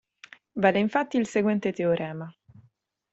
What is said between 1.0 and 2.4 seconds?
il seguente teorema.